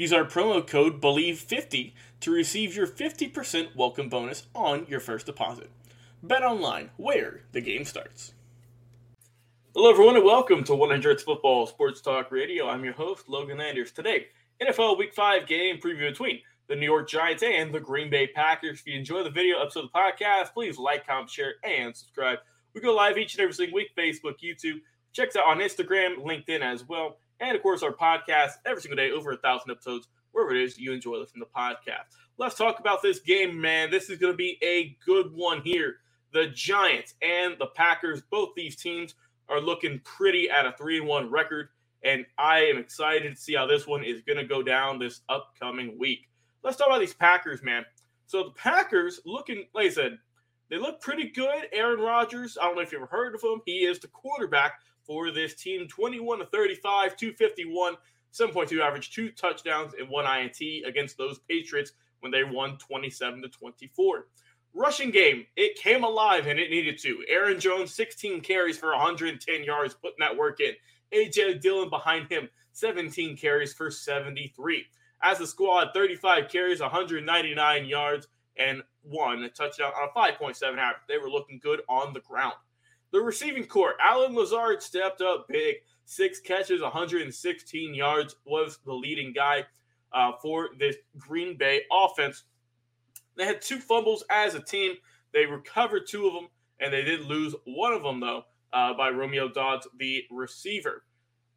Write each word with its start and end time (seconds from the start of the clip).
Use 0.00 0.14
our 0.14 0.24
promo 0.24 0.66
code 0.66 0.98
BELIEVE50 1.02 1.92
to 2.20 2.30
receive 2.30 2.74
your 2.74 2.86
50% 2.86 3.76
welcome 3.76 4.08
bonus 4.08 4.46
on 4.54 4.86
your 4.88 4.98
first 4.98 5.26
deposit. 5.26 5.68
Bet 6.22 6.42
online, 6.42 6.88
where 6.96 7.42
the 7.52 7.60
game 7.60 7.84
starts. 7.84 8.32
Hello, 9.74 9.90
everyone, 9.90 10.16
and 10.16 10.24
welcome 10.24 10.64
to 10.64 10.74
100 10.74 11.20
Football 11.20 11.66
Sports 11.66 12.00
Talk 12.00 12.32
Radio. 12.32 12.66
I'm 12.66 12.82
your 12.82 12.94
host, 12.94 13.28
Logan 13.28 13.60
Anders. 13.60 13.92
Today, 13.92 14.28
NFL 14.62 14.96
Week 14.96 15.12
5 15.12 15.46
game 15.46 15.76
preview 15.76 16.08
between 16.08 16.40
the 16.68 16.76
New 16.76 16.86
York 16.86 17.06
Giants 17.06 17.42
and 17.42 17.70
the 17.70 17.78
Green 17.78 18.08
Bay 18.08 18.26
Packers. 18.26 18.80
If 18.80 18.86
you 18.86 18.98
enjoy 18.98 19.22
the 19.22 19.28
video 19.28 19.60
episode 19.60 19.84
of 19.84 19.90
the 19.92 19.98
podcast, 19.98 20.54
please 20.54 20.78
like, 20.78 21.06
comment, 21.06 21.28
share, 21.28 21.56
and 21.62 21.94
subscribe. 21.94 22.38
We 22.72 22.80
go 22.80 22.94
live 22.94 23.18
each 23.18 23.34
and 23.34 23.42
every 23.42 23.52
single 23.52 23.76
week, 23.76 23.94
Facebook, 23.94 24.36
YouTube. 24.42 24.80
Check 25.12 25.28
us 25.28 25.36
out 25.36 25.46
on 25.46 25.58
Instagram, 25.58 26.24
LinkedIn 26.24 26.62
as 26.62 26.88
well. 26.88 27.18
And 27.40 27.56
of 27.56 27.62
course, 27.62 27.82
our 27.82 27.92
podcast 27.92 28.52
every 28.66 28.82
single 28.82 28.96
day, 28.96 29.10
over 29.10 29.32
a 29.32 29.36
thousand 29.36 29.70
episodes, 29.70 30.08
wherever 30.32 30.54
it 30.54 30.62
is 30.62 30.78
you 30.78 30.92
enjoy 30.92 31.16
listening 31.16 31.44
to 31.44 31.58
podcast. 31.58 32.14
Let's 32.38 32.56
talk 32.56 32.78
about 32.78 33.02
this 33.02 33.20
game, 33.20 33.60
man. 33.60 33.90
This 33.90 34.10
is 34.10 34.18
going 34.18 34.32
to 34.32 34.36
be 34.36 34.58
a 34.62 34.96
good 35.04 35.34
one 35.34 35.62
here. 35.62 35.96
The 36.32 36.48
Giants 36.48 37.14
and 37.22 37.56
the 37.58 37.66
Packers, 37.66 38.22
both 38.30 38.50
these 38.54 38.76
teams 38.76 39.14
are 39.48 39.60
looking 39.60 40.00
pretty 40.04 40.48
at 40.48 40.66
a 40.66 40.72
3 40.72 41.00
1 41.00 41.30
record. 41.30 41.68
And 42.02 42.24
I 42.38 42.60
am 42.60 42.78
excited 42.78 43.34
to 43.34 43.40
see 43.40 43.54
how 43.54 43.66
this 43.66 43.86
one 43.86 44.04
is 44.04 44.22
going 44.22 44.38
to 44.38 44.44
go 44.44 44.62
down 44.62 44.98
this 44.98 45.20
upcoming 45.28 45.98
week. 45.98 46.28
Let's 46.62 46.76
talk 46.76 46.86
about 46.86 47.00
these 47.00 47.14
Packers, 47.14 47.62
man. 47.62 47.84
So 48.26 48.44
the 48.44 48.50
Packers 48.50 49.20
looking, 49.26 49.66
like 49.74 49.86
I 49.86 49.90
said, 49.90 50.18
they 50.70 50.78
look 50.78 51.00
pretty 51.00 51.30
good. 51.30 51.66
Aaron 51.72 52.00
Rodgers, 52.00 52.56
I 52.60 52.64
don't 52.64 52.76
know 52.76 52.82
if 52.82 52.92
you've 52.92 53.02
ever 53.02 53.10
heard 53.10 53.34
of 53.34 53.42
him. 53.42 53.60
He 53.66 53.84
is 53.84 53.98
the 53.98 54.08
quarterback 54.08 54.74
for 55.10 55.32
this 55.32 55.56
team 55.56 55.88
21 55.88 56.38
to 56.38 56.46
35, 56.46 57.16
251, 57.16 57.96
7.2 58.32 58.80
average, 58.80 59.10
two 59.10 59.30
touchdowns, 59.30 59.92
and 59.98 60.08
one 60.08 60.24
INT 60.24 60.86
against 60.86 61.18
those 61.18 61.40
Patriots 61.48 61.94
when 62.20 62.30
they 62.30 62.44
won 62.44 62.78
27 62.78 63.42
to 63.42 63.48
24. 63.48 64.28
Rushing 64.72 65.10
game, 65.10 65.46
it 65.56 65.74
came 65.74 66.04
alive 66.04 66.46
and 66.46 66.60
it 66.60 66.70
needed 66.70 66.96
to. 66.98 67.24
Aaron 67.28 67.58
Jones, 67.58 67.92
16 67.92 68.40
carries 68.42 68.78
for 68.78 68.90
110 68.90 69.64
yards, 69.64 69.94
putting 69.94 70.14
that 70.20 70.36
work 70.36 70.60
in. 70.60 70.74
AJ 71.12 71.60
Dillon 71.60 71.90
behind 71.90 72.30
him, 72.30 72.48
17 72.70 73.36
carries 73.36 73.74
for 73.74 73.90
73. 73.90 74.84
As 75.24 75.40
a 75.40 75.46
squad, 75.48 75.88
35 75.92 76.48
carries, 76.48 76.80
199 76.80 77.84
yards, 77.84 78.28
and 78.56 78.80
one 79.02 79.50
touchdown 79.56 79.90
on 80.00 80.08
a 80.08 80.16
5.7 80.16 80.62
average. 80.78 81.02
They 81.08 81.18
were 81.18 81.28
looking 81.28 81.58
good 81.60 81.80
on 81.88 82.12
the 82.12 82.20
ground. 82.20 82.54
The 83.12 83.20
receiving 83.20 83.66
corps, 83.66 83.94
Allen 84.02 84.34
Lazard 84.34 84.82
stepped 84.82 85.20
up 85.20 85.46
big. 85.48 85.76
Six 86.04 86.40
catches, 86.40 86.80
116 86.80 87.94
yards, 87.94 88.36
was 88.44 88.78
the 88.84 88.92
leading 88.92 89.32
guy 89.32 89.64
uh, 90.12 90.32
for 90.40 90.70
this 90.78 90.96
Green 91.18 91.56
Bay 91.56 91.82
offense. 91.92 92.44
They 93.36 93.44
had 93.46 93.62
two 93.62 93.78
fumbles 93.78 94.24
as 94.30 94.54
a 94.54 94.60
team. 94.60 94.94
They 95.32 95.46
recovered 95.46 96.06
two 96.06 96.26
of 96.26 96.34
them, 96.34 96.48
and 96.80 96.92
they 96.92 97.02
did 97.02 97.22
lose 97.22 97.54
one 97.64 97.92
of 97.92 98.02
them, 98.02 98.20
though, 98.20 98.44
uh, 98.72 98.94
by 98.94 99.10
Romeo 99.10 99.48
Doubs, 99.48 99.88
the 99.98 100.24
receiver. 100.30 101.04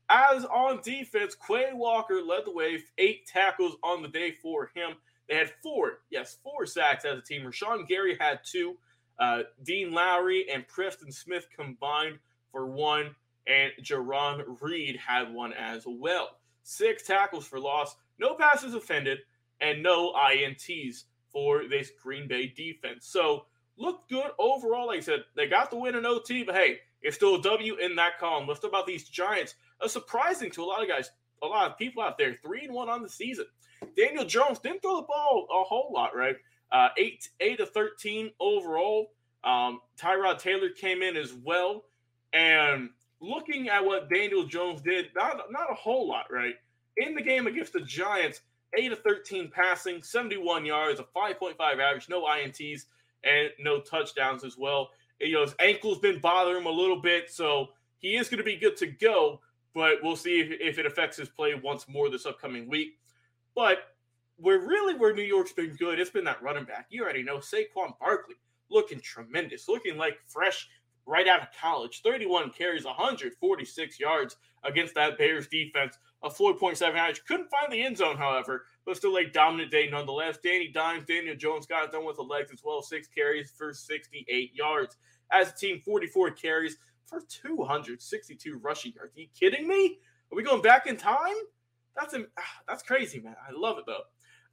As 0.09 0.45
on 0.45 0.81
defense, 0.83 1.35
Quay 1.47 1.71
Walker 1.73 2.21
led 2.21 2.45
the 2.45 2.51
way, 2.51 2.83
eight 2.97 3.25
tackles 3.25 3.75
on 3.83 4.01
the 4.01 4.07
day 4.07 4.35
for 4.41 4.69
him. 4.75 4.91
They 5.27 5.35
had 5.35 5.51
four, 5.63 5.99
yes, 6.11 6.37
four 6.43 6.65
sacks 6.65 7.05
as 7.05 7.17
a 7.17 7.21
team. 7.21 7.43
Rashan 7.43 7.87
Gary 7.87 8.17
had 8.19 8.41
two. 8.43 8.77
Uh, 9.19 9.43
Dean 9.63 9.91
Lowry 9.91 10.45
and 10.51 10.67
Preston 10.67 11.11
Smith 11.11 11.47
combined 11.55 12.19
for 12.51 12.65
one, 12.67 13.15
and 13.47 13.71
Jarran 13.81 14.43
Reed 14.61 14.97
had 14.97 15.33
one 15.33 15.53
as 15.53 15.83
well. 15.85 16.37
Six 16.63 17.03
tackles 17.03 17.45
for 17.45 17.59
loss, 17.59 17.95
no 18.19 18.35
passes 18.35 18.73
offended, 18.73 19.19
and 19.59 19.83
no 19.83 20.13
INTs 20.13 21.03
for 21.31 21.67
this 21.67 21.91
Green 22.01 22.27
Bay 22.27 22.47
defense. 22.47 23.05
So 23.07 23.45
look 23.77 24.07
good 24.09 24.31
overall. 24.39 24.87
Like 24.87 24.99
I 24.99 25.01
said, 25.01 25.23
they 25.35 25.47
got 25.47 25.71
the 25.71 25.77
win 25.77 25.95
in 25.95 26.05
OT, 26.05 26.43
but 26.43 26.55
hey, 26.55 26.79
it's 27.01 27.15
still 27.15 27.35
a 27.35 27.41
W 27.41 27.75
in 27.75 27.95
that 27.95 28.19
column. 28.19 28.47
Let's 28.47 28.59
talk 28.59 28.69
about 28.69 28.87
these 28.87 29.09
Giants. 29.09 29.55
A 29.81 29.89
surprising 29.89 30.51
to 30.51 30.63
a 30.63 30.65
lot 30.65 30.81
of 30.81 30.87
guys, 30.87 31.11
a 31.41 31.47
lot 31.47 31.69
of 31.69 31.77
people 31.77 32.01
out 32.01 32.17
there, 32.17 32.37
three 32.43 32.65
and 32.65 32.73
one 32.73 32.89
on 32.89 33.01
the 33.01 33.09
season. 33.09 33.45
Daniel 33.97 34.25
Jones 34.25 34.59
didn't 34.59 34.81
throw 34.81 34.97
the 34.97 35.07
ball 35.07 35.47
a 35.51 35.63
whole 35.63 35.91
lot, 35.93 36.15
right? 36.15 36.35
Uh, 36.73 36.89
eight 36.97 37.29
eight 37.39 37.59
to 37.59 37.65
thirteen 37.67 38.31
overall. 38.39 39.11
Um, 39.43 39.79
Tyrod 39.97 40.39
Taylor 40.39 40.69
came 40.69 41.03
in 41.03 41.15
as 41.15 41.31
well, 41.31 41.83
and 42.33 42.89
looking 43.21 43.69
at 43.69 43.85
what 43.85 44.09
Daniel 44.09 44.43
Jones 44.45 44.81
did, 44.81 45.09
not 45.15 45.39
not 45.51 45.71
a 45.71 45.75
whole 45.75 46.07
lot, 46.07 46.25
right? 46.31 46.55
In 46.97 47.13
the 47.13 47.21
game 47.21 47.45
against 47.45 47.73
the 47.73 47.81
Giants, 47.81 48.41
eight 48.75 48.89
to 48.89 48.95
thirteen 48.95 49.51
passing, 49.51 50.01
seventy 50.01 50.37
one 50.37 50.65
yards, 50.65 50.99
a 50.99 51.03
five 51.13 51.37
point 51.37 51.57
five 51.57 51.79
average, 51.79 52.09
no 52.09 52.23
ints, 52.23 52.85
and 53.23 53.49
no 53.59 53.79
touchdowns 53.79 54.43
as 54.43 54.57
well. 54.57 54.89
You 55.19 55.33
know 55.33 55.43
his 55.43 55.55
ankle's 55.59 55.99
been 55.99 56.19
bothering 56.19 56.61
him 56.61 56.65
a 56.65 56.71
little 56.71 56.99
bit, 56.99 57.29
so 57.29 57.69
he 57.99 58.17
is 58.17 58.29
going 58.29 58.39
to 58.39 58.43
be 58.43 58.57
good 58.57 58.77
to 58.77 58.87
go. 58.87 59.41
But 59.75 59.99
we'll 60.01 60.15
see 60.15 60.39
if, 60.39 60.59
if 60.59 60.79
it 60.79 60.85
affects 60.85 61.17
his 61.17 61.29
play 61.29 61.53
once 61.53 61.87
more 61.87 62.09
this 62.09 62.25
upcoming 62.25 62.67
week. 62.67 62.97
But 63.55 63.92
where 64.37 64.59
really 64.59 64.95
where 64.95 65.13
New 65.13 65.23
York's 65.23 65.53
been 65.53 65.75
good, 65.75 65.99
it's 65.99 66.09
been 66.09 66.23
that 66.25 66.41
running 66.41 66.65
back. 66.65 66.87
You 66.89 67.03
already 67.03 67.23
know 67.23 67.37
Saquon 67.37 67.97
Barkley 67.99 68.35
looking 68.69 68.99
tremendous, 68.99 69.67
looking 69.67 69.97
like 69.97 70.17
fresh 70.27 70.67
right 71.05 71.27
out 71.27 71.41
of 71.41 71.47
college. 71.59 72.01
31 72.01 72.51
carries, 72.51 72.85
146 72.85 73.99
yards 73.99 74.37
against 74.63 74.95
that 74.95 75.17
Bears 75.17 75.47
defense. 75.47 75.97
A 76.23 76.29
4.7 76.29 76.81
average. 76.81 77.23
Couldn't 77.25 77.49
find 77.49 77.71
the 77.71 77.83
end 77.83 77.97
zone, 77.97 78.17
however, 78.17 78.65
but 78.85 78.95
still 78.95 79.17
a 79.17 79.25
dominant 79.25 79.71
day 79.71 79.89
nonetheless. 79.91 80.37
Danny 80.41 80.69
Dimes, 80.69 81.05
Daniel 81.05 81.35
Jones 81.35 81.65
got 81.65 81.83
it 81.83 81.91
done 81.91 82.05
with 82.05 82.15
the 82.15 82.23
legs 82.23 82.51
as 82.53 82.61
well. 82.63 82.81
Six 82.81 83.07
carries 83.07 83.51
for 83.51 83.73
68 83.73 84.51
yards. 84.55 84.95
As 85.31 85.51
a 85.51 85.55
team, 85.55 85.81
44 85.83 86.31
carries 86.31 86.77
for 87.05 87.21
262 87.27 88.57
rushing 88.59 88.93
yards. 88.93 89.15
Are 89.17 89.19
you 89.19 89.27
kidding 89.37 89.67
me? 89.67 89.99
Are 90.31 90.35
we 90.35 90.43
going 90.43 90.61
back 90.61 90.87
in 90.87 90.95
time? 90.95 91.35
That's 91.95 92.13
a, 92.13 92.25
that's 92.67 92.83
crazy, 92.83 93.19
man. 93.19 93.35
I 93.45 93.51
love 93.51 93.77
it 93.77 93.83
though. 93.85 94.03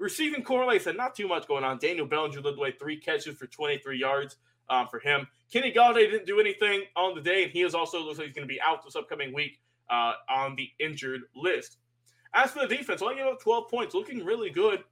Receiving 0.01 0.45
said, 0.81 0.97
not 0.97 1.15
too 1.15 1.29
much 1.29 1.47
going 1.47 1.63
on. 1.63 1.79
Daniel 1.79 2.07
Bellinger 2.07 2.41
led 2.41 2.57
the 2.57 2.61
way, 2.61 2.73
three 2.73 2.97
catches 2.97 3.37
for 3.37 3.47
23 3.47 3.99
yards 3.99 4.37
um, 4.71 4.89
for 4.89 4.99
him. 4.99 5.27
Kenny 5.53 5.73
Golladay 5.73 6.11
didn't 6.11 6.27
do 6.27 6.41
anything 6.41 6.85
on 6.97 7.15
the 7.15 7.21
day, 7.21 7.45
and 7.45 7.53
he 7.53 7.61
is 7.61 7.75
also 7.75 8.03
looks 8.03 8.19
like 8.19 8.29
he's 8.29 8.35
going 8.35 8.49
to 8.49 8.53
be 8.53 8.61
out 8.63 8.83
this 8.83 8.97
upcoming 8.97 9.35
week 9.35 9.61
uh, 9.91 10.15
on 10.31 10.57
the 10.57 10.71
injured 10.79 11.21
list. 11.37 11.77
As 12.33 12.51
for 12.51 12.67
the 12.67 12.75
defense, 12.75 13.03
only 13.03 13.17
gave 13.17 13.27
up 13.27 13.43
12 13.43 13.69
points, 13.69 13.95
looking 13.95 14.25
really 14.25 14.49
good. 14.49 14.83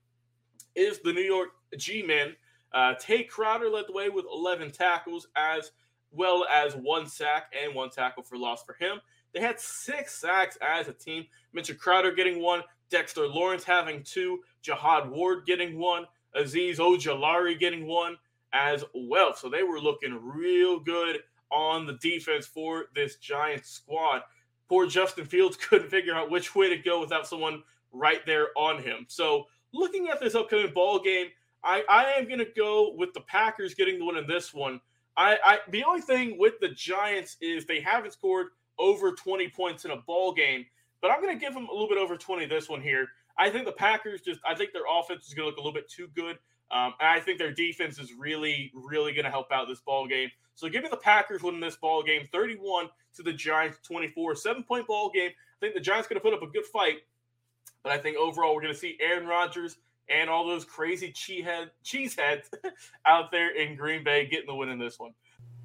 Is 0.75 0.99
the 1.01 1.13
New 1.13 1.23
York 1.23 1.49
G-men. 1.77 2.37
Uh, 2.73 2.93
Tae 3.01 3.25
Crowder 3.25 3.71
led 3.71 3.87
the 3.89 3.93
way 3.93 4.11
with 4.11 4.27
11 4.31 4.73
tackles, 4.73 5.29
as 5.37 5.71
well 6.11 6.47
as 6.53 6.75
one 6.75 7.07
sack 7.07 7.53
and 7.59 7.75
one 7.75 7.89
tackle 7.89 8.23
for 8.23 8.37
loss 8.37 8.63
for 8.63 8.75
him. 8.75 9.01
They 9.33 9.41
had 9.41 9.59
six 9.59 10.21
sacks 10.21 10.59
as 10.61 10.89
a 10.89 10.93
team. 10.93 11.25
Mitchell 11.53 11.77
Crowder 11.77 12.13
getting 12.13 12.43
one, 12.43 12.63
Dexter 12.91 13.27
Lawrence 13.27 13.65
having 13.65 14.03
two, 14.03 14.41
Jihad 14.63 15.11
Ward 15.11 15.47
getting 15.47 15.79
one, 15.79 16.07
Azeez 16.37 16.77
Ojulari 16.77 17.59
getting 17.59 17.87
one 17.87 18.17
as 18.53 18.85
well. 18.95 19.35
So 19.35 19.49
they 19.49 19.63
were 19.63 19.81
looking 19.81 20.19
real 20.23 20.81
good 20.81 21.19
on 21.51 21.87
the 21.87 21.95
defense 21.95 22.47
for 22.47 22.87
this 22.95 23.17
Giants 23.17 23.71
squad. 23.71 24.23
Poor 24.69 24.87
Justin 24.87 25.25
Fields 25.25 25.57
couldn't 25.69 25.91
figure 25.91 26.15
out 26.15 26.31
which 26.31 26.55
way 26.55 26.69
to 26.69 26.77
go 26.77 27.01
without 27.01 27.27
someone 27.27 27.63
right 27.93 28.25
there 28.27 28.49
on 28.57 28.83
him. 28.83 29.07
So 29.09 29.47
looking 29.73 30.09
at 30.09 30.21
this 30.21 30.35
upcoming 30.35 30.73
ball 30.73 31.01
game, 31.01 31.29
I, 31.65 31.83
I 31.89 32.05
am 32.13 32.27
going 32.27 32.39
to 32.39 32.49
go 32.57 32.95
with 32.97 33.13
the 33.15 33.21
Packers 33.23 33.75
getting 33.75 33.99
the 33.99 34.05
win 34.05 34.17
in 34.17 34.27
this 34.27 34.55
one. 34.55 34.81
I, 35.17 35.39
I 35.45 35.59
the 35.71 35.83
only 35.85 36.01
thing 36.01 36.39
with 36.39 36.61
the 36.61 36.69
Giants 36.69 37.37
is 37.41 37.67
they 37.67 37.81
haven't 37.81 38.13
scored 38.13 38.49
over 38.79 39.13
20 39.13 39.49
points 39.49 39.85
in 39.85 39.91
a 39.91 39.97
ball 39.97 40.33
game, 40.33 40.65
but 41.01 41.11
I'm 41.11 41.21
going 41.21 41.37
to 41.37 41.45
give 41.45 41.55
them 41.55 41.67
a 41.69 41.73
little 41.73 41.89
bit 41.89 41.99
over 41.99 42.17
20 42.17 42.47
this 42.47 42.69
one 42.69 42.81
here. 42.81 43.09
I 43.39 43.51
think 43.51 43.67
the 43.67 43.73
Packers 43.73 44.21
just 44.21 44.41
I 44.47 44.55
think 44.55 44.73
their 44.73 44.83
offense 44.91 45.27
is 45.27 45.35
going 45.35 45.45
to 45.45 45.51
look 45.51 45.59
a 45.59 45.61
little 45.61 45.73
bit 45.73 45.89
too 45.89 46.09
good. 46.15 46.39
Um, 46.71 46.93
and 47.01 47.09
I 47.09 47.21
think 47.21 47.39
their 47.39 47.53
defense 47.53 47.99
is 47.99 48.13
really, 48.13 48.71
really 48.75 49.13
going 49.13 49.25
to 49.25 49.31
help 49.31 49.51
out 49.51 49.69
this 49.69 49.81
ball 49.81 50.07
game. 50.07 50.31
So 50.55 50.69
give 50.69 50.83
me 50.83 50.89
the 50.91 50.99
Packers 50.99 51.43
winning 51.43 51.61
this 51.61 51.77
ball 51.77 52.03
game, 52.03 52.29
31 52.31 52.89
to 53.15 53.23
the 53.23 53.33
Giants, 53.33 53.79
24, 53.85 54.35
seven 54.35 54.63
point 54.65 54.87
ball 54.87 55.11
game. 55.11 55.31
I 55.31 55.59
think 55.61 55.75
the 55.75 55.81
Giants 55.81 56.09
going 56.09 56.21
to 56.21 56.23
put 56.23 56.35
up 56.35 56.43
a 56.43 56.47
good 56.47 56.67
fight, 56.67 56.99
but 57.83 57.93
I 57.93 57.99
think 57.99 58.17
overall 58.17 58.55
we're 58.55 58.63
going 58.63 58.75
to 58.75 58.79
see 58.79 58.99
Aaron 59.01 59.27
Rodgers 59.27 59.79
and 60.09 60.29
all 60.29 60.47
those 60.47 60.65
crazy 60.65 61.13
cheesehead 61.13 61.71
cheeseheads 61.85 62.51
out 63.07 63.31
there 63.31 63.55
in 63.55 63.77
Green 63.77 64.05
Bay 64.05 64.27
getting 64.27 64.47
the 64.47 64.55
win 64.55 64.69
in 64.69 64.79
this 64.79 64.99
one. 64.99 65.13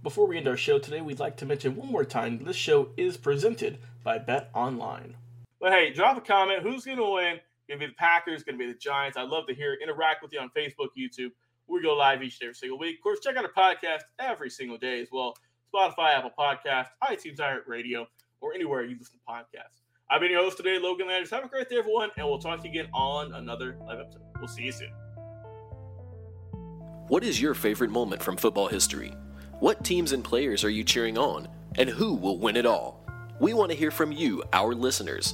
Before 0.02 0.28
we 0.28 0.38
end 0.38 0.48
our 0.48 0.58
show 0.58 0.80
today, 0.80 1.02
we'd 1.02 1.20
like 1.20 1.38
to 1.38 1.46
mention 1.46 1.76
one 1.76 1.90
more 1.90 2.04
time 2.04 2.44
this 2.44 2.56
show 2.56 2.90
is 2.98 3.18
presented 3.18 3.80
by 4.04 4.18
Bet 4.18 4.50
Online. 4.54 5.16
But 5.60 5.72
hey, 5.72 5.94
drop 5.94 6.18
a 6.18 6.22
comment. 6.22 6.62
Who's 6.62 6.84
going 6.84 6.98
to 6.98 7.10
win? 7.10 7.40
Going 7.68 7.80
to 7.80 7.88
be 7.88 7.92
the 7.92 7.96
Packers, 7.96 8.44
going 8.44 8.58
to 8.58 8.66
be 8.66 8.72
the 8.72 8.78
Giants. 8.78 9.18
I'd 9.18 9.30
love 9.30 9.48
to 9.48 9.54
hear 9.54 9.78
interact 9.82 10.22
with 10.22 10.34
you 10.34 10.40
on 10.40 10.50
Facebook, 10.56 10.90
YouTube. 10.98 11.32
We 11.68 11.82
go 11.82 11.96
live 11.96 12.22
each 12.22 12.40
day, 12.40 12.48
every 12.48 12.56
single 12.56 12.78
week. 12.78 12.98
Of 12.98 13.04
course, 13.04 13.20
check 13.22 13.38
out 13.38 13.46
our 13.46 13.52
podcast 13.52 14.02
every 14.20 14.50
single 14.50 14.78
day 14.78 15.02
as 15.02 15.08
well. 15.12 15.34
Spotify, 15.74 16.14
Apple 16.14 16.32
Podcast, 16.38 16.88
iTunes, 17.04 17.38
iHeartRadio, 17.38 18.06
or 18.42 18.54
anywhere 18.54 18.84
you 18.84 18.98
listen 19.00 19.18
to 19.18 19.32
podcasts. 19.32 19.82
I've 20.10 20.20
been 20.20 20.32
your 20.32 20.44
host 20.44 20.58
today, 20.58 20.78
Logan 20.78 21.08
Landers. 21.08 21.32
Have 21.32 21.46
a 21.46 21.48
great 21.48 21.70
day, 21.70 21.78
everyone, 21.78 22.10
and 22.18 22.28
we'll 22.28 22.38
talk 22.38 22.62
to 22.62 22.68
you 22.68 22.72
again 22.72 22.92
on 22.94 23.34
another 23.34 23.78
live 23.88 24.02
episode. 24.02 24.22
We'll 24.38 24.48
see 24.50 24.64
you 24.64 24.72
soon. 24.74 24.92
What 27.08 27.24
is 27.24 27.42
your 27.42 27.54
favorite 27.54 27.92
moment 27.92 28.22
from 28.22 28.36
football 28.38 28.68
history? 28.68 29.14
What 29.60 29.84
teams 29.86 30.12
and 30.12 30.24
players 30.24 30.64
are 30.64 30.70
you 30.70 30.84
cheering 30.84 31.18
on? 31.18 31.48
And 31.76 31.90
who 31.90 32.14
will 32.14 32.38
win 32.38 32.58
it 32.58 32.66
all? 32.66 33.06
We 33.40 33.54
want 33.54 33.72
to 33.72 33.78
hear 33.78 33.90
from 33.90 34.12
you, 34.12 34.44
our 34.52 34.76
listeners. 34.76 35.34